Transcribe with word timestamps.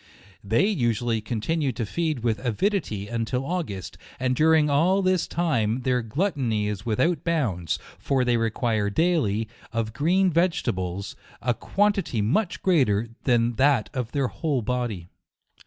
They 0.43 0.65
usu 0.65 1.05
ally 1.05 1.19
continue 1.19 1.71
to 1.73 1.85
feed 1.85 2.21
with 2.23 2.43
avidity, 2.43 3.07
until 3.07 3.45
Au 3.45 3.61
gust, 3.61 3.99
and 4.19 4.35
during 4.35 4.67
all 4.67 5.03
this 5.03 5.27
time 5.27 5.81
their 5.81 6.01
gluttony 6.01 6.67
is 6.67 6.87
without 6.87 7.23
bounds; 7.23 7.77
for 7.99 8.25
they 8.25 8.35
require 8.37 8.89
daily, 8.89 9.47
of 9.71 9.93
green 9.93 10.31
vegetables, 10.31 11.15
a 11.39 11.53
quantity 11.53 12.19
much 12.19 12.63
greater 12.63 13.09
than 13.25 13.57
that 13.57 13.91
of 13.93 14.11
their 14.11 14.27
whole 14.29 14.63
body. 14.63 15.07